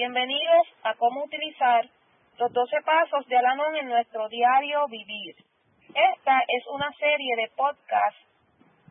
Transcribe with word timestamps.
Bienvenidos 0.00 0.66
a 0.82 0.94
cómo 0.94 1.24
utilizar 1.24 1.84
los 2.38 2.50
12 2.50 2.76
pasos 2.86 3.26
de 3.26 3.36
Alanon 3.36 3.76
en 3.76 3.86
nuestro 3.86 4.30
diario 4.30 4.88
vivir. 4.88 5.36
Esta 5.88 6.40
es 6.48 6.66
una 6.72 6.90
serie 6.92 7.36
de 7.36 7.50
podcasts 7.54 8.24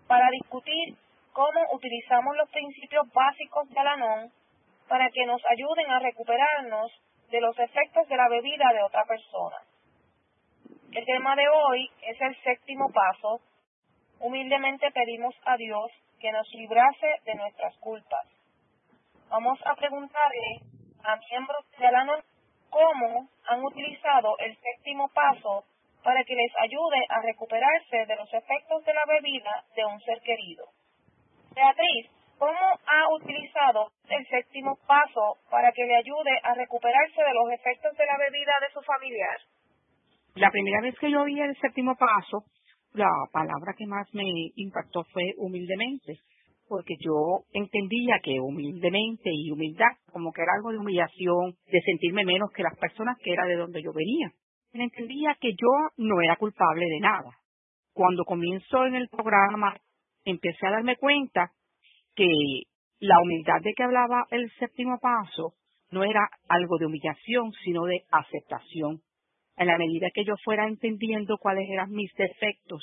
para 0.06 0.30
discutir 0.30 0.96
cómo 1.34 1.62
utilizamos 1.74 2.38
los 2.38 2.48
principios 2.52 3.12
básicos 3.12 3.68
de 3.72 3.80
Alanon 3.80 4.32
para 4.88 5.10
que 5.10 5.26
nos 5.26 5.42
ayuden 5.50 5.90
a 5.90 5.98
recuperarnos 5.98 6.92
de 7.32 7.42
los 7.42 7.58
efectos 7.58 8.08
de 8.08 8.16
la 8.16 8.30
bebida 8.30 8.72
de 8.72 8.84
otra 8.84 9.04
persona. 9.06 9.58
El 10.92 11.06
tema 11.06 11.36
de 11.36 11.50
hoy 11.50 11.90
es 12.04 12.22
el 12.22 12.36
séptimo 12.44 12.92
paso. 12.92 13.42
Humildemente 14.20 14.92
pedimos 14.92 15.34
a 15.46 15.58
Dios 15.58 15.90
que 16.20 16.32
nos 16.32 16.48
librase 16.54 17.16
de 17.26 17.34
nuestras 17.34 17.76
culpas. 17.78 18.28
Vamos 19.32 19.60
a 19.66 19.74
preguntarle 19.74 20.70
a 21.04 21.16
miembros 21.16 21.66
de 21.78 21.86
Alanon 21.86 22.22
cómo 22.70 23.28
han 23.48 23.64
utilizado 23.64 24.38
el 24.40 24.56
séptimo 24.58 25.10
paso 25.10 25.66
para 26.04 26.24
que 26.24 26.36
les 26.36 26.52
ayude 26.62 27.06
a 27.10 27.22
recuperarse 27.22 28.06
de 28.06 28.16
los 28.16 28.32
efectos 28.34 28.86
de 28.86 28.94
la 28.94 29.06
bebida 29.06 29.64
de 29.76 29.86
un 29.86 30.00
ser 30.02 30.22
querido. 30.22 30.66
Beatriz, 31.54 32.08
¿cómo 32.38 32.80
ha 32.86 33.10
utilizado 33.16 33.92
el 34.10 34.26
séptimo 34.28 34.78
paso 34.88 35.38
para 35.50 35.72
que 35.72 35.84
le 35.84 35.96
ayude 35.96 36.40
a 36.44 36.54
recuperarse 36.54 37.22
de 37.22 37.34
los 37.34 37.52
efectos 37.52 37.98
de 37.98 38.06
la 38.06 38.18
bebida 38.18 38.54
de 38.62 38.74
su 38.74 38.82
familiar? 38.82 39.38
La 40.36 40.52
primera 40.52 40.82
vez 40.82 40.98
que 41.00 41.12
yo 41.12 41.24
vi 41.26 41.40
el 41.42 41.56
séptimo 41.58 41.96
paso, 41.96 42.46
la 42.94 43.12
palabra 43.32 43.74
que 43.78 43.86
más 43.86 44.08
me 44.14 44.24
impactó 44.56 45.04
fue 45.12 45.34
humildemente, 45.38 46.20
porque 46.70 46.96
yo 47.00 47.44
entendía 47.52 48.20
que 48.24 48.40
humildemente 48.40 49.32
y 49.34 49.52
humildad 49.52 49.98
como 50.12 50.32
que 50.32 50.44
era 50.44 50.54
algo 50.56 50.72
de 50.72 50.78
humillación, 50.78 51.56
de 51.66 51.82
sentirme 51.82 52.24
menos 52.24 52.52
que 52.52 52.64
las 52.64 52.78
personas 52.78 53.18
que 53.18 53.34
era 53.34 53.46
de 53.46 53.56
donde 53.56 53.82
yo 53.82 53.92
venía. 53.92 54.32
Entendía 54.72 55.36
que 55.42 55.52
yo 55.52 55.68
no 55.98 56.22
era 56.22 56.36
culpable 56.36 56.86
de 56.86 57.00
nada. 57.00 57.32
Cuando 57.92 58.24
comienzo 58.24 58.86
en 58.86 58.96
el 58.96 59.10
programa, 59.10 59.76
empecé 60.24 60.68
a 60.68 60.72
darme 60.72 60.96
cuenta 60.96 61.52
que 62.16 62.28
la 63.00 63.20
humildad 63.20 63.62
de 63.64 63.74
que 63.74 63.84
hablaba 63.84 64.28
el 64.30 64.50
séptimo 64.60 65.00
paso 65.02 65.56
no 65.90 66.04
era 66.04 66.30
algo 66.48 66.78
de 66.78 66.86
humillación, 66.86 67.52
sino 67.64 67.86
de 67.86 68.04
aceptación 68.12 69.02
en 69.60 69.68
la 69.68 69.78
medida 69.78 70.08
que 70.14 70.24
yo 70.24 70.36
fuera 70.44 70.68
entendiendo 70.68 71.38
cuáles 71.38 71.70
eran 71.70 71.92
mis 71.92 72.14
defectos, 72.14 72.82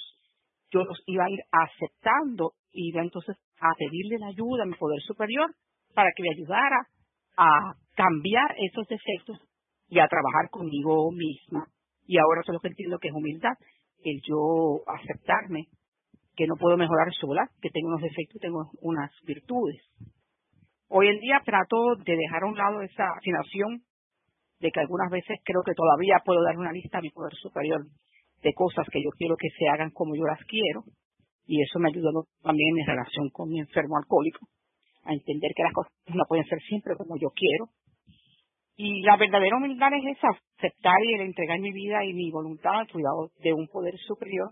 yo 0.71 0.85
los 0.85 1.03
iba 1.07 1.25
a 1.25 1.31
ir 1.31 1.41
aceptando 1.51 2.53
y 2.71 2.91
iba 2.91 3.01
entonces 3.01 3.37
a 3.61 3.75
pedirle 3.79 4.19
la 4.19 4.29
ayuda 4.29 4.63
a 4.63 4.67
mi 4.67 4.75
poder 4.75 5.01
superior 5.01 5.51
para 5.95 6.11
que 6.15 6.23
me 6.23 6.31
ayudara 6.35 6.87
a 7.37 7.75
cambiar 7.95 8.55
esos 8.59 8.87
defectos 8.89 9.39
y 9.89 9.99
a 9.99 10.09
trabajar 10.09 10.51
conmigo 10.51 11.11
misma. 11.13 11.67
Y 12.07 12.19
ahora 12.19 12.41
eso 12.43 12.53
es 12.53 12.55
lo 12.55 12.61
que 12.61 12.69
entiendo 12.69 12.99
que 12.99 13.09
es 13.09 13.15
humildad, 13.15 13.55
el 14.05 14.21
yo 14.23 14.83
aceptarme 14.87 15.67
que 16.37 16.47
no 16.47 16.55
puedo 16.57 16.77
mejorar 16.77 17.13
sola, 17.19 17.49
que 17.61 17.71
tengo 17.71 17.89
unos 17.89 18.03
defectos, 18.03 18.41
tengo 18.41 18.71
unas 18.83 19.11
virtudes. 19.25 19.83
Hoy 20.89 21.09
en 21.09 21.19
día 21.19 21.41
trato 21.45 21.97
de 22.05 22.17
dejar 22.17 22.45
a 22.45 22.47
un 22.47 22.57
lado 22.57 22.83
esa 22.83 23.09
afinación 23.17 23.83
de 24.61 24.71
que 24.71 24.81
algunas 24.81 25.11
veces 25.11 25.39
creo 25.45 25.63
que 25.65 25.75
todavía 25.75 26.23
puedo 26.25 26.43
dar 26.45 26.57
una 26.59 26.73
lista 26.73 26.99
a 26.99 27.01
mi 27.01 27.11
poder 27.11 27.33
superior 27.35 27.87
de 28.43 28.55
cosas 28.55 28.87
que 28.93 29.03
yo 29.03 29.11
quiero 29.17 29.37
que 29.37 29.49
se 29.59 29.69
hagan 29.69 29.91
como 29.91 30.15
yo 30.15 30.25
las 30.25 30.41
quiero 30.45 30.85
y 31.47 31.63
eso 31.63 31.79
me 31.79 31.89
ayudó 31.89 32.27
también 32.43 32.69
en 32.71 32.75
mi 32.75 32.85
relación 32.85 33.31
con 33.31 33.49
mi 33.49 33.61
enfermo 33.61 33.97
alcohólico 33.97 34.47
a 35.05 35.13
entender 35.13 35.53
que 35.55 35.63
las 35.63 35.73
cosas 35.73 35.93
no 36.09 36.25
pueden 36.29 36.45
ser 36.47 36.59
siempre 36.61 36.97
como 36.97 37.17
yo 37.17 37.31
quiero 37.31 37.71
y 38.77 39.03
la 39.03 39.17
verdadera 39.17 39.57
humildad 39.57 39.89
es 39.95 40.17
esa 40.17 40.29
aceptar 40.59 41.01
y 41.05 41.15
el 41.15 41.21
entregar 41.23 41.59
mi 41.61 41.73
vida 41.73 42.05
y 42.05 42.13
mi 42.13 42.31
voluntad 42.31 42.81
al 42.81 42.91
cuidado 42.91 43.31
de 43.43 43.53
un 43.53 43.69
poder 43.69 43.95
superior 44.07 44.51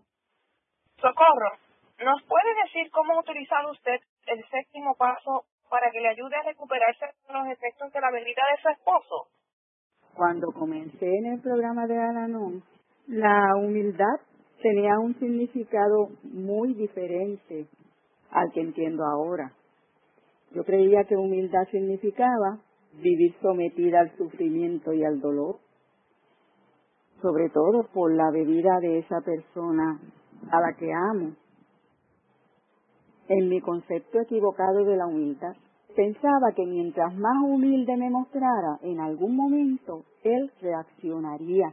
Socorro 0.97 1.65
¿nos 2.03 2.23
puede 2.25 2.51
decir 2.65 2.91
cómo 2.91 3.15
ha 3.15 3.21
utilizado 3.21 3.71
usted 3.71 4.01
el 4.27 4.45
séptimo 4.51 4.95
paso 4.97 5.45
para 5.71 5.91
que 5.91 6.01
le 6.01 6.09
ayude 6.09 6.37
a 6.37 6.43
recuperarse 6.43 7.07
de 7.27 7.33
los 7.33 7.47
efectos 7.49 7.93
de 7.93 8.01
la 8.01 8.11
bebida 8.11 8.43
de 8.51 8.63
su 8.63 8.69
esposo? 8.69 9.29
Cuando 10.15 10.53
comencé 10.53 11.07
en 11.07 11.27
el 11.27 11.41
programa 11.41 11.87
de 11.87 11.99
Alanon, 11.99 12.63
la 13.09 13.57
humildad 13.57 14.21
tenía 14.65 14.99
un 14.99 15.15
significado 15.19 16.09
muy 16.23 16.73
diferente 16.73 17.67
al 18.31 18.51
que 18.51 18.63
entiendo 18.63 19.05
ahora. 19.05 19.53
Yo 20.55 20.65
creía 20.65 21.05
que 21.05 21.17
humildad 21.17 21.69
significaba 21.71 22.61
vivir 22.95 23.35
sometida 23.43 24.01
al 24.01 24.17
sufrimiento 24.17 24.95
y 24.95 25.05
al 25.05 25.21
dolor, 25.21 25.57
sobre 27.21 27.51
todo 27.51 27.89
por 27.93 28.15
la 28.15 28.31
bebida 28.31 28.81
de 28.81 29.01
esa 29.01 29.21
persona 29.21 30.01
a 30.51 30.61
la 30.61 30.73
que 30.79 30.91
amo. 30.91 31.37
En 33.29 33.49
mi 33.51 33.61
concepto 33.61 34.19
equivocado 34.21 34.85
de 34.85 34.97
la 34.97 35.07
humildad, 35.07 35.55
Pensaba 35.95 36.51
que 36.57 36.67
mientras 36.67 37.15
más 37.15 37.37
humilde 37.45 37.97
me 37.97 38.11
mostrara, 38.11 38.81
en 38.83 38.99
algún 38.99 39.37
momento 39.37 40.03
él 40.25 40.51
reaccionaría 40.61 41.73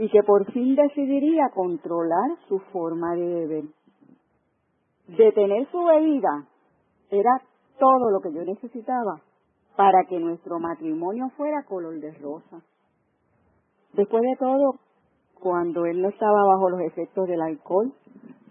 y 0.00 0.08
que 0.08 0.22
por 0.22 0.50
fin 0.50 0.74
decidiría 0.74 1.50
controlar 1.54 2.30
su 2.48 2.58
forma 2.72 3.14
de 3.14 3.26
beber. 3.26 3.64
Detener 5.08 5.70
su 5.70 5.84
bebida 5.84 6.46
era 7.10 7.30
todo 7.78 8.10
lo 8.10 8.20
que 8.22 8.32
yo 8.32 8.42
necesitaba 8.42 9.20
para 9.76 10.04
que 10.08 10.18
nuestro 10.18 10.58
matrimonio 10.58 11.28
fuera 11.36 11.64
color 11.64 12.00
de 12.00 12.14
rosa. 12.14 12.62
Después 13.92 14.22
de 14.22 14.36
todo, 14.38 14.76
cuando 15.38 15.84
él 15.84 16.00
no 16.00 16.08
estaba 16.08 16.46
bajo 16.46 16.70
los 16.70 16.80
efectos 16.80 17.28
del 17.28 17.42
alcohol, 17.42 17.92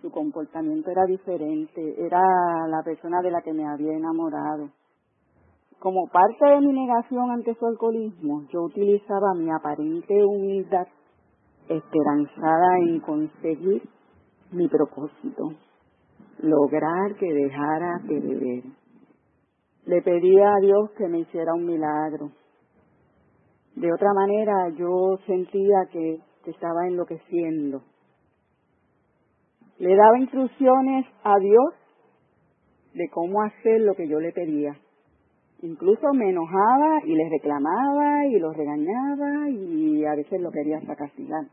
su 0.04 0.12
comportamiento 0.12 0.92
era 0.92 1.06
diferente, 1.06 1.96
era 2.06 2.22
la 2.68 2.84
persona 2.84 3.24
de 3.24 3.32
la 3.32 3.42
que 3.42 3.54
me 3.54 3.68
había 3.68 3.94
enamorado. 3.98 4.70
Como 5.80 6.06
parte 6.10 6.46
de 6.46 6.62
mi 6.62 6.74
negación 6.74 7.32
ante 7.32 7.56
su 7.56 7.66
alcoholismo, 7.66 8.44
yo 8.54 8.62
utilizaba 8.62 9.34
mi 9.36 9.50
aparente 9.50 10.24
humildad 10.24 10.86
esperanzada 11.70 12.78
en 12.80 13.00
conseguir 13.00 13.82
mi 14.52 14.68
propósito, 14.68 15.54
lograr 16.42 17.16
que 17.18 17.34
dejara 17.34 18.00
de 18.04 18.20
beber. 18.20 18.64
Le 19.86 20.02
pedía 20.02 20.54
a 20.54 20.60
Dios 20.60 20.92
que 20.98 21.08
me 21.08 21.20
hiciera 21.20 21.54
un 21.54 21.66
milagro. 21.66 22.32
De 23.76 23.94
otra 23.94 24.10
manera, 24.14 24.70
yo 24.78 25.18
sentía 25.26 25.86
que, 25.92 26.20
estaba 26.46 26.88
enloqueciendo 26.88 27.84
le 29.80 29.96
daba 29.96 30.20
instrucciones 30.20 31.06
a 31.24 31.40
Dios 31.40 31.74
de 32.94 33.10
cómo 33.10 33.42
hacer 33.44 33.82
lo 33.82 33.96
que 33.96 34.08
yo 34.08 34.20
le 34.20 34.34
pedía. 34.34 34.78
Incluso 35.62 36.14
me 36.14 36.30
enojaba 36.30 37.02
y 37.04 37.16
le 37.16 37.30
reclamaba 37.30 38.26
y 38.28 38.40
lo 38.40 38.54
regañaba 38.54 39.50
y 39.50 40.06
a 40.06 40.16
veces 40.16 40.40
lo 40.42 40.52
quería 40.52 40.78
hasta 40.78 40.96
castigar. 40.96 41.48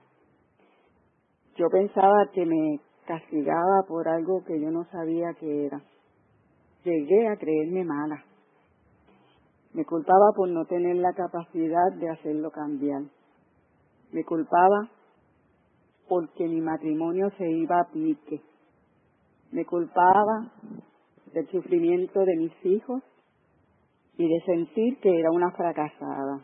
Yo 1.57 1.69
pensaba 1.71 2.31
que 2.33 2.47
me 2.47 2.81
castigaba 3.05 3.83
por 3.89 4.09
algo 4.09 4.45
que 4.45 4.61
yo 4.61 4.71
no 4.71 4.85
sabía 4.93 5.33
que 5.41 5.67
era. 5.67 5.81
Llegué 6.85 7.29
a 7.29 7.37
creerme 7.37 7.85
mala. 7.85 8.23
Me 9.73 9.85
culpaba 9.85 10.33
por 10.37 10.49
no 10.51 10.65
tener 10.67 10.97
la 10.97 11.13
capacidad 11.13 11.93
de 11.99 12.09
hacerlo 12.09 12.51
cambiar. 12.51 13.03
Me 14.13 14.25
culpaba 14.25 14.89
porque 16.09 16.47
mi 16.47 16.61
matrimonio 16.61 17.31
se 17.39 17.51
iba 17.51 17.81
a 17.81 17.91
pique. 17.93 18.41
Me 19.51 19.65
culpaba 19.65 20.53
del 21.33 21.49
sufrimiento 21.51 22.21
de 22.21 22.37
mis 22.37 22.67
hijos 22.67 23.03
y 24.19 24.29
de 24.29 24.41
sentir 24.45 24.99
que 25.01 25.19
era 25.19 25.31
una 25.31 25.51
fracasada. 25.53 26.41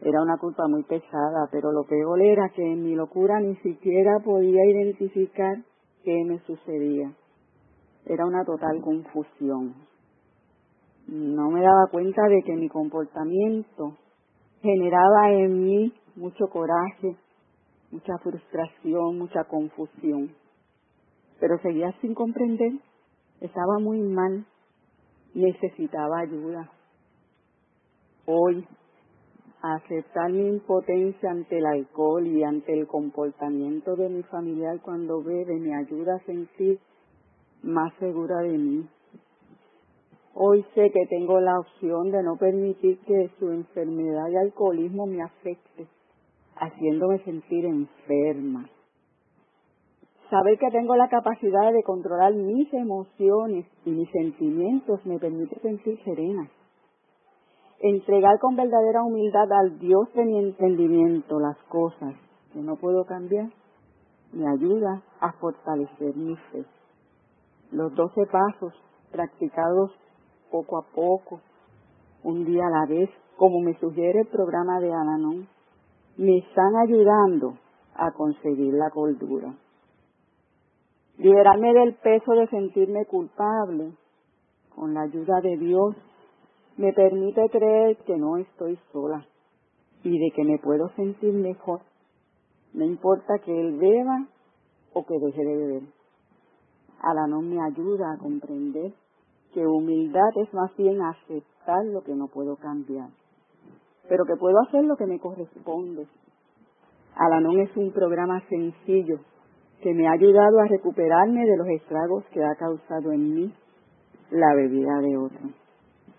Era 0.00 0.22
una 0.22 0.36
culpa 0.38 0.68
muy 0.68 0.82
pesada, 0.84 1.48
pero 1.50 1.72
lo 1.72 1.84
peor 1.84 2.20
era 2.20 2.48
que 2.50 2.62
en 2.62 2.82
mi 2.82 2.94
locura 2.94 3.40
ni 3.40 3.56
siquiera 3.56 4.18
podía 4.24 4.64
identificar 4.66 5.56
qué 6.02 6.24
me 6.24 6.38
sucedía. 6.40 7.12
Era 8.06 8.26
una 8.26 8.44
total 8.44 8.80
confusión. 8.82 9.74
No 11.06 11.50
me 11.50 11.62
daba 11.62 11.86
cuenta 11.90 12.22
de 12.28 12.42
que 12.42 12.54
mi 12.54 12.68
comportamiento 12.68 13.96
generaba 14.62 15.32
en 15.32 15.64
mí 15.64 15.92
mucho 16.16 16.46
coraje, 16.48 17.16
mucha 17.90 18.18
frustración, 18.18 19.18
mucha 19.18 19.44
confusión. 19.44 20.34
Pero 21.40 21.58
seguía 21.58 21.92
sin 22.00 22.14
comprender, 22.14 22.72
estaba 23.40 23.78
muy 23.80 24.00
mal, 24.00 24.46
necesitaba 25.34 26.20
ayuda. 26.20 26.70
Hoy, 28.26 28.66
aceptar 29.62 30.30
mi 30.30 30.48
impotencia 30.48 31.30
ante 31.30 31.58
el 31.58 31.66
alcohol 31.66 32.26
y 32.26 32.42
ante 32.42 32.72
el 32.72 32.86
comportamiento 32.86 33.96
de 33.96 34.08
mi 34.08 34.22
familiar 34.24 34.80
cuando 34.82 35.22
bebe 35.22 35.58
me 35.58 35.74
ayuda 35.74 36.16
a 36.16 36.26
sentir 36.26 36.78
más 37.62 37.92
segura 37.98 38.38
de 38.42 38.58
mí. 38.58 38.88
Hoy 40.34 40.64
sé 40.74 40.90
que 40.90 41.06
tengo 41.06 41.40
la 41.40 41.58
opción 41.60 42.10
de 42.10 42.22
no 42.22 42.36
permitir 42.36 42.98
que 43.06 43.30
su 43.38 43.50
enfermedad 43.50 44.28
y 44.30 44.36
alcoholismo 44.36 45.06
me 45.06 45.22
afecte, 45.22 45.86
haciéndome 46.56 47.22
sentir 47.24 47.64
enferma. 47.64 48.68
Saber 50.30 50.58
que 50.58 50.70
tengo 50.70 50.96
la 50.96 51.08
capacidad 51.08 51.72
de 51.72 51.82
controlar 51.82 52.34
mis 52.34 52.72
emociones 52.72 53.66
y 53.84 53.90
mis 53.90 54.10
sentimientos 54.10 55.04
me 55.04 55.18
permite 55.18 55.60
sentir 55.60 56.02
serena. 56.02 56.48
Entregar 57.80 58.38
con 58.40 58.56
verdadera 58.56 59.02
humildad 59.02 59.52
al 59.52 59.78
Dios 59.78 60.12
de 60.14 60.24
mi 60.24 60.38
entendimiento 60.38 61.38
las 61.38 61.58
cosas 61.68 62.14
que 62.52 62.60
no 62.60 62.76
puedo 62.76 63.04
cambiar 63.04 63.50
me 64.32 64.48
ayuda 64.48 65.02
a 65.20 65.32
fortalecer 65.32 66.16
mi 66.16 66.36
fe. 66.50 66.64
Los 67.70 67.94
doce 67.94 68.26
pasos 68.26 68.72
practicados 69.12 69.90
poco 70.50 70.78
a 70.78 70.86
poco, 70.94 71.40
un 72.22 72.44
día 72.44 72.64
a 72.66 72.70
la 72.70 72.86
vez, 72.86 73.10
como 73.36 73.60
me 73.60 73.78
sugiere 73.78 74.20
el 74.20 74.28
programa 74.28 74.80
de 74.80 74.92
Alanon, 74.92 75.48
me 76.16 76.38
están 76.38 76.76
ayudando 76.76 77.54
a 77.94 78.10
conseguir 78.12 78.72
la 78.74 78.90
cordura. 78.90 79.54
Liberarme 81.16 81.72
del 81.72 81.94
peso 81.94 82.32
de 82.32 82.48
sentirme 82.48 83.06
culpable 83.06 83.92
con 84.74 84.94
la 84.94 85.02
ayuda 85.02 85.40
de 85.40 85.56
Dios 85.58 85.94
me 86.76 86.92
permite 86.92 87.48
creer 87.50 87.96
que 87.98 88.16
no 88.16 88.36
estoy 88.36 88.76
sola 88.92 89.24
y 90.02 90.18
de 90.18 90.30
que 90.34 90.42
me 90.42 90.58
puedo 90.58 90.88
sentir 90.96 91.32
mejor. 91.32 91.82
No 92.72 92.84
importa 92.84 93.38
que 93.44 93.52
Él 93.52 93.78
beba 93.78 94.26
o 94.92 95.06
que 95.06 95.14
deje 95.20 95.44
de 95.44 95.56
beber. 95.56 95.82
Alanon 97.00 97.48
me 97.48 97.62
ayuda 97.62 98.12
a 98.12 98.18
comprender 98.18 98.92
que 99.52 99.64
humildad 99.64 100.30
es 100.42 100.52
más 100.52 100.76
bien 100.76 101.00
aceptar 101.00 101.84
lo 101.86 102.02
que 102.02 102.14
no 102.16 102.26
puedo 102.26 102.56
cambiar, 102.56 103.10
pero 104.08 104.24
que 104.24 104.34
puedo 104.34 104.56
hacer 104.66 104.84
lo 104.84 104.96
que 104.96 105.06
me 105.06 105.20
corresponde. 105.20 106.08
Alanon 107.14 107.60
es 107.60 107.76
un 107.76 107.92
programa 107.92 108.42
sencillo 108.48 109.20
que 109.84 109.92
me 109.92 110.08
ha 110.08 110.12
ayudado 110.12 110.60
a 110.60 110.66
recuperarme 110.66 111.44
de 111.44 111.58
los 111.58 111.68
estragos 111.68 112.24
que 112.32 112.42
ha 112.42 112.54
causado 112.54 113.12
en 113.12 113.34
mí 113.34 113.54
la 114.30 114.54
bebida 114.54 114.98
de 115.02 115.14
otro. 115.18 115.50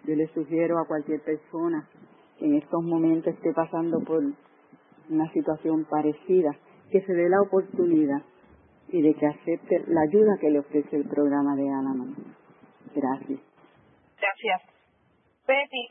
Yo 0.04 0.14
le 0.14 0.28
sugiero 0.36 0.78
a 0.78 0.86
cualquier 0.86 1.20
persona 1.22 1.90
que 2.38 2.46
en 2.46 2.58
estos 2.58 2.84
momentos 2.84 3.34
esté 3.34 3.52
pasando 3.54 4.02
por 4.02 4.22
una 5.10 5.32
situación 5.34 5.84
parecida, 5.86 6.52
que 6.92 7.02
se 7.02 7.12
dé 7.12 7.28
la 7.28 7.42
oportunidad 7.42 8.22
y 8.90 9.02
de 9.02 9.16
que 9.16 9.26
acepte 9.26 9.84
la 9.88 10.02
ayuda 10.02 10.38
que 10.40 10.52
le 10.52 10.60
ofrece 10.60 10.98
el 10.98 11.10
programa 11.10 11.56
de 11.56 11.64
Alanon. 11.68 12.14
Gracias. 12.94 13.40
Gracias. 14.22 14.62
Betty, 15.48 15.90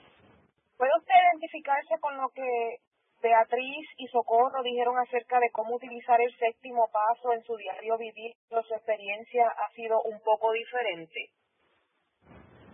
¿puede 0.78 0.92
usted 0.96 1.14
identificarse 1.32 1.94
con 2.00 2.16
lo 2.18 2.28
que 2.28 2.76
Beatriz 3.24 3.88
y 3.96 4.06
Socorro 4.08 4.62
dijeron 4.62 4.98
acerca 4.98 5.40
de 5.40 5.48
cómo 5.50 5.76
utilizar 5.76 6.20
el 6.20 6.30
séptimo 6.36 6.84
paso 6.92 7.32
en 7.32 7.42
su 7.42 7.56
diario 7.56 7.96
vivir? 7.96 8.36
¿Su 8.50 8.74
experiencia 8.74 9.48
ha 9.48 9.72
sido 9.72 9.96
un 10.04 10.20
poco 10.20 10.52
diferente? 10.52 11.32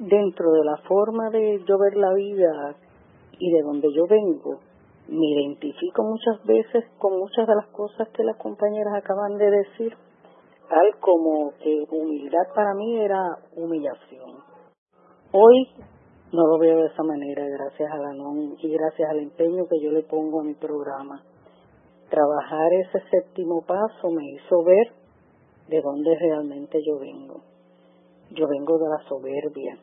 Dentro 0.01 0.51
de 0.51 0.65
la 0.65 0.77
forma 0.89 1.31
de 1.31 1.63
yo 1.65 1.79
ver 1.79 1.95
la 1.97 2.13
vida 2.15 2.75
y 3.39 3.53
de 3.53 3.63
donde 3.63 3.95
yo 3.95 4.09
vengo, 4.09 4.59
me 5.07 5.27
identifico 5.39 6.03
muchas 6.03 6.45
veces 6.45 6.85
con 6.99 7.17
muchas 7.17 7.47
de 7.47 7.55
las 7.55 7.69
cosas 7.69 8.09
que 8.09 8.25
las 8.25 8.37
compañeras 8.37 8.95
acaban 8.95 9.39
de 9.39 9.51
decir 9.51 9.97
tal 10.69 10.99
como 10.99 11.53
que 11.63 11.87
humildad 11.91 12.47
para 12.57 12.75
mí 12.75 12.99
era 12.99 13.39
humillación. 13.55 14.43
Hoy 15.33 15.69
no 16.33 16.47
lo 16.47 16.59
veo 16.59 16.79
de 16.79 16.87
esa 16.87 17.03
manera, 17.03 17.45
gracias 17.45 17.91
a 17.91 17.99
la 17.99 18.13
NON 18.13 18.55
y 18.59 18.71
gracias 18.71 19.11
al 19.11 19.19
empeño 19.19 19.67
que 19.69 19.81
yo 19.81 19.91
le 19.91 20.03
pongo 20.03 20.41
a 20.41 20.45
mi 20.45 20.55
programa. 20.55 21.23
Trabajar 22.09 22.73
ese 22.73 23.01
séptimo 23.11 23.63
paso 23.63 24.11
me 24.11 24.25
hizo 24.31 24.63
ver 24.63 24.93
de 25.69 25.81
dónde 25.81 26.15
realmente 26.17 26.79
yo 26.87 26.99
vengo. 26.99 27.43
Yo 28.31 28.47
vengo 28.47 28.79
de 28.79 28.89
la 28.89 29.09
soberbia, 29.09 29.77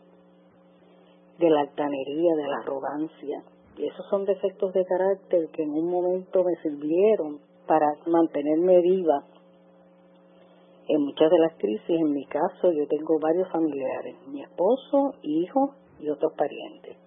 de 1.37 1.49
la 1.49 1.61
altanería, 1.61 2.35
de 2.35 2.47
la 2.47 2.57
arrogancia. 2.63 3.43
Y 3.77 3.85
esos 3.85 4.05
son 4.09 4.23
defectos 4.23 4.73
de 4.73 4.85
carácter 4.85 5.49
que 5.49 5.63
en 5.63 5.71
un 5.71 5.89
momento 5.89 6.43
me 6.43 6.55
sirvieron 6.61 7.39
para 7.67 7.87
mantenerme 8.05 8.81
viva 8.81 9.23
en 10.89 11.01
muchas 11.01 11.29
de 11.29 11.39
las 11.39 11.53
crisis, 11.57 11.89
en 11.89 12.13
mi 12.13 12.25
caso, 12.25 12.71
yo 12.71 12.87
tengo 12.87 13.19
varios 13.19 13.49
familiares, 13.51 14.15
mi 14.29 14.41
esposo, 14.41 15.15
hijo 15.21 15.75
y 15.99 16.09
otros 16.09 16.33
parientes. 16.33 16.97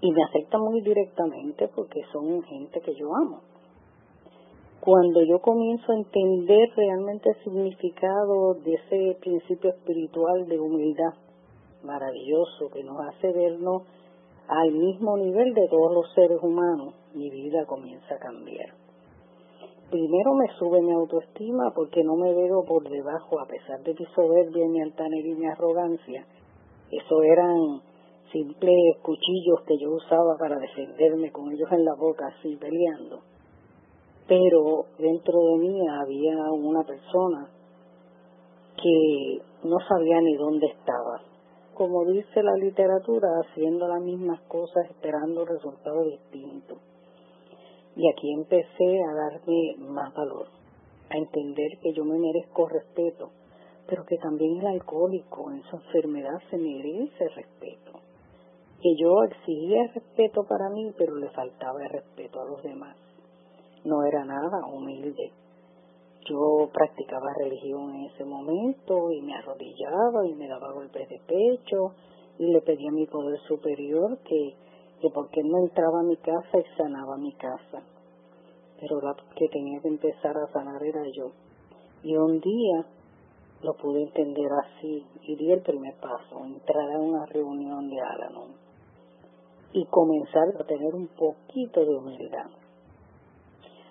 Y 0.00 0.10
me 0.12 0.22
afecta 0.24 0.58
muy 0.58 0.80
directamente 0.82 1.68
porque 1.74 2.02
son 2.12 2.42
gente 2.42 2.80
que 2.80 2.94
yo 2.94 3.14
amo. 3.14 3.40
Cuando 4.80 5.22
yo 5.22 5.40
comienzo 5.40 5.90
a 5.90 5.96
entender 5.96 6.68
realmente 6.76 7.30
el 7.30 7.44
significado 7.44 8.54
de 8.54 8.74
ese 8.74 9.18
principio 9.20 9.70
espiritual 9.70 10.46
de 10.46 10.60
humildad 10.60 11.14
maravilloso 11.82 12.68
que 12.72 12.84
nos 12.84 13.00
hace 13.00 13.32
vernos 13.32 13.82
al 14.48 14.72
mismo 14.72 15.16
nivel 15.16 15.54
de 15.54 15.66
todos 15.68 15.92
los 15.92 16.12
seres 16.14 16.38
humanos, 16.42 16.94
mi 17.14 17.30
vida 17.30 17.64
comienza 17.66 18.14
a 18.14 18.18
cambiar 18.18 18.86
primero 19.90 20.34
me 20.34 20.48
sube 20.58 20.82
mi 20.82 20.92
autoestima 20.92 21.72
porque 21.74 22.02
no 22.02 22.16
me 22.16 22.32
veo 22.34 22.64
por 22.64 22.88
debajo, 22.88 23.40
a 23.40 23.46
pesar 23.46 23.82
de 23.82 23.94
mi 23.94 24.06
soberbia, 24.14 24.66
mi 24.68 24.80
altanería 24.80 25.32
y 25.32 25.38
mi 25.38 25.46
arrogancia. 25.46 26.26
Eso 26.90 27.22
eran 27.22 27.80
simples 28.32 28.98
cuchillos 29.02 29.60
que 29.66 29.78
yo 29.78 29.90
usaba 29.90 30.36
para 30.38 30.58
defenderme 30.58 31.30
con 31.32 31.52
ellos 31.52 31.70
en 31.72 31.84
la 31.84 31.94
boca, 31.94 32.26
así 32.26 32.56
peleando. 32.56 33.20
Pero 34.28 34.86
dentro 34.98 35.38
de 35.38 35.58
mí 35.58 35.80
había 35.88 36.36
una 36.52 36.82
persona 36.84 37.48
que 38.76 39.38
no 39.62 39.76
sabía 39.88 40.20
ni 40.20 40.36
dónde 40.36 40.66
estaba. 40.66 41.22
Como 41.74 42.04
dice 42.06 42.42
la 42.42 42.54
literatura, 42.54 43.28
haciendo 43.44 43.86
las 43.86 44.00
mismas 44.00 44.40
cosas, 44.42 44.90
esperando 44.90 45.44
resultados 45.44 46.06
distintos. 46.06 46.78
Y 47.94 48.08
aquí 48.10 48.32
empecé 48.32 49.00
a 49.02 49.14
darme 49.14 49.76
más 49.78 50.12
valor, 50.14 50.46
a 51.10 51.16
entender 51.16 51.68
que 51.82 51.92
yo 51.92 52.04
me 52.04 52.18
merezco 52.18 52.68
respeto, 52.68 53.30
pero 53.88 54.04
que 54.04 54.16
también 54.18 54.60
el 54.60 54.66
alcohólico 54.66 55.50
en 55.50 55.62
su 55.64 55.76
enfermedad 55.76 56.40
se 56.50 56.58
merece 56.58 57.28
respeto. 57.28 57.92
Que 58.80 58.94
yo 58.96 59.22
exigía 59.24 59.90
respeto 59.94 60.44
para 60.44 60.68
mí, 60.70 60.92
pero 60.96 61.16
le 61.16 61.30
faltaba 61.30 61.82
el 61.82 61.90
respeto 61.90 62.40
a 62.40 62.44
los 62.44 62.62
demás. 62.62 62.96
No 63.84 64.04
era 64.04 64.24
nada 64.24 64.66
humilde. 64.66 65.32
Yo 66.28 66.68
practicaba 66.72 67.32
religión 67.38 67.94
en 67.94 68.04
ese 68.06 68.24
momento 68.24 69.10
y 69.12 69.22
me 69.22 69.34
arrodillaba 69.34 70.26
y 70.26 70.34
me 70.34 70.48
daba 70.48 70.72
golpes 70.72 71.08
de 71.08 71.20
pecho 71.26 71.94
y 72.38 72.52
le 72.52 72.60
pedía 72.62 72.90
a 72.90 72.92
mi 72.92 73.06
poder 73.06 73.38
superior 73.46 74.18
que 74.24 74.54
que 75.00 75.10
porque 75.10 75.42
no 75.42 75.58
entraba 75.58 76.00
a 76.00 76.04
mi 76.04 76.16
casa 76.16 76.58
y 76.58 76.76
sanaba 76.76 77.16
mi 77.18 77.32
casa. 77.34 77.82
Pero 78.80 79.00
la 79.00 79.14
que 79.34 79.48
tenía 79.48 79.80
que 79.80 79.88
empezar 79.88 80.36
a 80.36 80.52
sanar 80.52 80.82
era 80.82 81.02
yo. 81.14 81.32
Y 82.02 82.16
un 82.16 82.40
día 82.40 82.86
lo 83.62 83.74
pude 83.74 84.02
entender 84.02 84.48
así 84.64 85.04
y 85.22 85.36
di 85.36 85.52
el 85.52 85.62
primer 85.62 85.94
paso, 85.94 86.44
entrar 86.44 86.92
a 86.92 86.98
una 86.98 87.24
reunión 87.26 87.88
de 87.88 87.96
Alanon 88.00 88.50
y 89.72 89.84
comenzar 89.86 90.48
a 90.60 90.64
tener 90.64 90.94
un 90.94 91.08
poquito 91.08 91.84
de 91.84 91.96
humildad, 91.96 92.46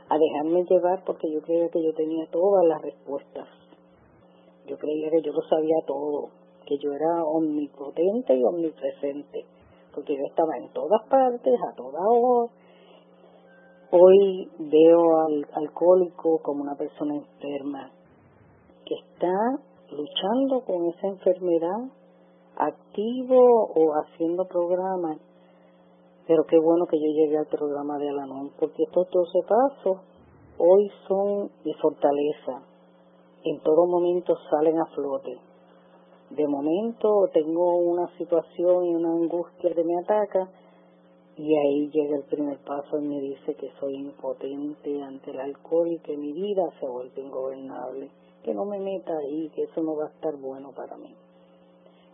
a 0.10 0.18
dejarme 0.18 0.64
llevar 0.66 1.04
porque 1.04 1.32
yo 1.32 1.42
creía 1.42 1.70
que 1.70 1.84
yo 1.84 1.94
tenía 1.94 2.26
todas 2.32 2.66
las 2.66 2.82
respuestas, 2.82 3.48
yo 4.68 4.78
creía 4.78 5.10
que 5.10 5.22
yo 5.22 5.32
lo 5.32 5.42
sabía 5.44 5.78
todo, 5.86 6.30
que 6.66 6.78
yo 6.78 6.92
era 6.94 7.24
omnipotente 7.24 8.36
y 8.36 8.44
omnipresente, 8.44 9.46
porque 9.94 10.16
yo 10.16 10.24
estaba 10.26 10.58
en 10.58 10.70
todas 10.74 11.08
partes, 11.08 11.54
a 11.72 11.76
toda 11.76 12.00
hora. 12.10 12.52
Hoy 13.92 14.50
veo 14.60 15.20
al 15.22 15.46
alcohólico 15.54 16.40
como 16.42 16.64
una 16.64 16.76
persona 16.76 17.16
enferma 17.16 17.92
que 18.86 18.96
está 18.96 19.34
luchando 19.92 20.62
con 20.66 20.86
esa 20.88 21.08
enfermedad, 21.08 21.92
activo 22.58 23.38
o 23.76 23.94
haciendo 23.96 24.46
programas. 24.46 25.18
Pero 26.28 26.44
qué 26.46 26.58
bueno 26.58 26.86
que 26.88 26.98
yo 26.98 27.08
llegué 27.08 27.38
al 27.38 27.48
programa 27.48 27.98
de 27.98 28.10
Alanon, 28.10 28.52
porque 28.60 28.84
estos 28.84 29.08
12 29.12 29.40
pasos 29.48 29.98
hoy 30.58 30.92
son 31.08 31.50
de 31.64 31.74
fortaleza. 31.82 32.64
En 33.44 33.60
todo 33.60 33.86
momento 33.86 34.36
salen 34.50 34.80
a 34.80 34.86
flote 34.96 35.40
de 36.30 36.48
momento 36.48 37.30
tengo 37.34 37.78
una 37.78 38.08
situación 38.18 38.86
y 38.86 38.96
una 38.96 39.10
angustia 39.10 39.74
que 39.74 39.84
me 39.84 39.98
ataca 40.00 40.50
y 41.38 41.56
ahí 41.56 41.90
llega 41.92 42.18
el 42.18 42.24
primer 42.24 42.58
paso 42.60 42.98
y 43.00 43.08
me 43.08 43.22
dice 43.22 43.56
que 43.56 43.72
soy 43.80 43.96
impotente 43.96 45.02
ante 45.04 45.32
el 45.32 45.40
alcohol 45.40 45.92
y 45.92 46.00
que 46.00 46.18
mi 46.18 46.34
vida 46.34 46.64
se 46.80 46.88
vuelve 46.88 47.22
ingobernable, 47.22 48.10
que 48.46 48.54
no 48.54 48.64
me 48.64 48.80
meta 48.80 49.18
ahí, 49.18 49.50
que 49.56 49.64
eso 49.64 49.82
no 49.82 49.96
va 49.96 50.06
a 50.06 50.10
estar 50.10 50.36
bueno 50.38 50.72
para 50.72 50.96
mí. 50.98 51.16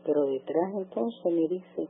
Pero 0.06 0.26
detrás 0.28 0.74
entonces 0.74 1.26
me 1.26 1.46
dice 1.50 1.90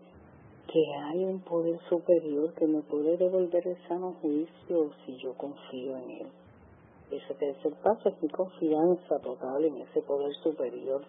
que 0.67 0.83
hay 0.95 1.23
un 1.23 1.41
poder 1.41 1.79
superior 1.87 2.51
que 2.55 2.65
me 2.65 2.81
puede 2.81 3.17
devolver 3.17 3.67
el 3.67 3.77
sano 3.87 4.15
juicio 4.19 4.89
si 5.05 5.15
yo 5.17 5.35
confío 5.35 5.95
en 5.95 6.09
él. 6.09 6.27
Ese 7.11 7.35
tercer 7.35 7.73
paso 7.83 8.09
es 8.09 8.21
mi 8.23 8.29
confianza 8.29 9.19
total 9.19 9.63
en 9.63 9.77
ese 9.77 10.01
poder 10.01 10.33
superior. 10.41 11.03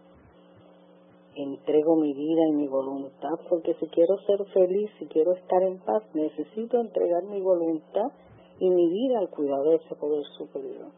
Entrego 1.35 1.97
mi 1.97 2.13
vida 2.13 2.43
y 2.51 2.53
mi 2.53 2.69
voluntad 2.69 3.39
porque 3.49 3.75
si 3.81 3.87
quiero 3.87 4.19
ser 4.27 4.45
feliz, 4.53 4.91
si 4.99 5.07
quiero 5.07 5.33
estar 5.33 5.63
en 5.63 5.79
paz, 5.79 6.03
necesito 6.13 6.79
entregar 6.79 7.23
mi 7.25 7.41
voluntad 7.41 8.13
y 8.59 8.69
mi 8.69 8.91
vida 8.91 9.21
al 9.21 9.31
cuidado 9.31 9.71
de 9.71 9.77
ese 9.77 9.95
poder 9.95 10.25
superior. 10.37 10.91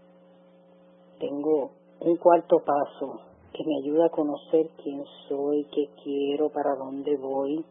Tengo 1.20 1.83
un 2.04 2.16
cuarto 2.16 2.58
paso 2.64 3.20
que 3.52 3.64
me 3.64 3.76
ayuda 3.82 4.06
a 4.06 4.10
conocer 4.10 4.70
quién 4.82 5.04
soy, 5.28 5.64
qué 5.72 5.88
quiero, 6.02 6.50
para 6.50 6.74
dónde 6.76 7.16
voy, 7.16 7.64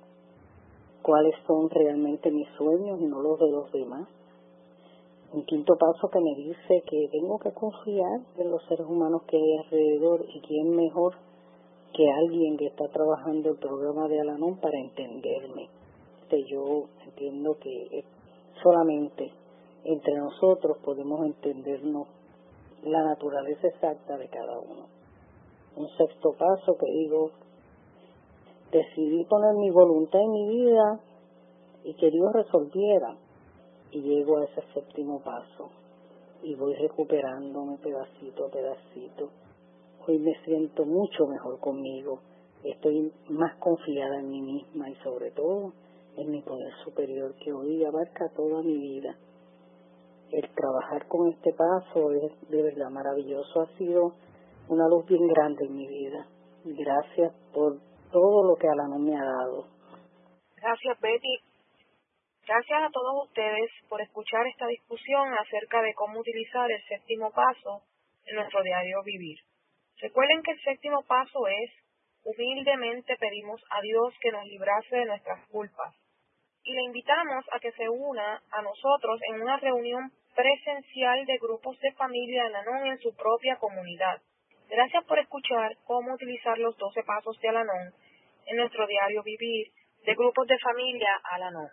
cuáles 1.02 1.36
son 1.48 1.70
realmente 1.70 2.32
mis 2.32 2.48
sueños 2.58 3.00
y 3.00 3.06
no 3.06 3.22
los 3.22 3.40
de 3.40 3.52
los 3.52 3.72
demás 3.72 4.08
un 5.34 5.46
quinto 5.46 5.76
paso 5.76 6.10
que 6.10 6.20
me 6.20 6.36
dice 6.36 6.84
que 6.86 7.08
tengo 7.12 7.40
que 7.40 7.52
confiar 7.54 8.22
en 8.38 8.52
los 8.52 8.64
seres 8.68 8.86
humanos 8.88 9.24
que 9.28 9.36
hay 9.36 9.58
alrededor 9.66 10.24
y 10.30 10.40
quién 10.42 10.76
mejor 10.76 11.16
que 11.92 12.08
alguien 12.08 12.56
que 12.56 12.68
está 12.68 12.88
trabajando 12.90 13.50
el 13.50 13.58
programa 13.58 14.08
de 14.08 14.22
Alanón 14.22 14.60
para 14.60 14.80
entenderme. 14.80 15.70
Este, 16.22 16.44
yo 16.52 16.84
entiendo 17.04 17.58
que 17.60 18.04
solamente 18.62 19.32
entre 19.86 20.14
nosotros 20.18 20.78
podemos 20.86 21.26
entendernos 21.26 22.08
la 22.86 23.04
naturaleza 23.04 23.68
exacta 23.68 24.18
de 24.18 24.28
cada 24.30 24.60
uno. 24.60 24.88
Un 25.76 25.88
sexto 25.98 26.34
paso 26.34 26.78
que 26.78 26.92
digo, 26.92 27.32
decidí 28.72 29.24
poner 29.26 29.56
mi 29.56 29.70
voluntad 29.72 30.22
en 30.22 30.32
mi 30.32 30.50
vida 30.50 31.00
y 31.84 31.94
que 31.96 32.10
Dios 32.10 32.32
resolviera 32.34 33.18
y 33.92 34.02
llego 34.02 34.38
a 34.38 34.46
ese 34.46 34.62
séptimo 34.74 35.22
paso 35.22 35.70
y 36.44 36.56
voy 36.56 36.74
recuperándome 36.76 37.78
pedacito 37.78 38.46
a 38.46 38.50
pedacito. 38.50 39.30
Hoy 40.06 40.20
me 40.20 40.34
siento 40.44 40.86
mucho 40.86 41.26
mejor 41.28 41.60
conmigo, 41.60 42.20
estoy 42.64 43.12
más 43.30 43.56
confiada 43.58 44.20
en 44.20 44.30
mí 44.30 44.42
misma 44.42 44.90
y 44.90 44.96
sobre 44.96 45.32
todo 45.32 45.72
en 46.18 46.30
mi 46.30 46.42
poder 46.42 46.74
superior 46.84 47.34
que 47.36 47.54
hoy 47.54 47.84
abarca 47.86 48.30
toda 48.36 48.62
mi 48.62 48.78
vida. 48.78 49.16
El 50.34 50.50
trabajar 50.56 51.08
con 51.08 51.30
este 51.30 51.54
paso 51.54 52.12
es 52.12 52.50
de 52.50 52.64
verdad 52.64 52.90
maravilloso, 52.90 53.62
ha 53.62 53.78
sido 53.78 54.16
una 54.68 54.88
luz 54.88 55.06
bien 55.06 55.28
grande 55.28 55.66
en 55.66 55.76
mi 55.76 55.88
vida. 55.88 56.26
Gracias 56.64 57.32
por 57.54 57.78
todo 58.12 58.44
lo 58.44 58.56
que 58.56 58.68
Alana 58.68 58.98
me 58.98 59.16
ha 59.16 59.24
dado. 59.24 59.68
Gracias 60.56 61.00
Betty 61.00 61.38
Gracias 62.48 62.82
a 62.82 62.90
todos 62.90 63.28
ustedes 63.28 63.70
por 63.88 64.02
escuchar 64.02 64.48
esta 64.48 64.66
discusión 64.66 65.34
acerca 65.38 65.84
de 65.84 65.94
cómo 65.94 66.20
utilizar 66.20 66.70
el 66.72 66.84
séptimo 66.90 67.30
paso 67.30 67.84
en 68.26 68.36
nuestro 68.36 68.64
diario 68.64 69.04
vivir. 69.04 69.38
Recuerden 70.02 70.42
que 70.42 70.54
el 70.54 70.62
séptimo 70.62 71.04
paso 71.04 71.46
es 71.46 71.72
humildemente 72.26 73.18
pedimos 73.18 73.62
a 73.70 73.82
Dios 73.82 74.16
que 74.20 74.32
nos 74.32 74.46
librase 74.46 74.96
de 74.96 75.06
nuestras 75.06 75.48
culpas 75.50 75.94
y 76.64 76.74
le 76.74 76.82
invitamos 76.86 77.46
a 77.52 77.60
que 77.60 77.72
se 77.74 77.88
una 77.88 78.42
a 78.50 78.62
nosotros 78.64 79.20
en 79.30 79.42
una 79.42 79.58
reunión 79.58 80.12
presencial 80.36 81.26
de 81.26 81.38
grupos 81.38 81.80
de 81.80 81.92
familia 81.94 82.44
de 82.44 82.48
Alanón 82.50 82.88
en 82.88 82.98
su 83.00 83.16
propia 83.16 83.58
comunidad. 83.58 84.22
Gracias 84.70 85.04
por 85.06 85.20
escuchar 85.20 85.78
cómo 85.86 86.14
utilizar 86.14 86.58
los 86.58 86.78
12 86.78 87.04
pasos 87.04 87.40
de 87.40 87.50
Alanón 87.50 87.94
en 88.46 88.58
nuestro 88.58 88.88
diario 88.88 89.24
vivir 89.24 89.68
de 90.06 90.16
grupos 90.16 90.48
de 90.48 90.58
familia 90.60 91.22
Alanón. 91.32 91.70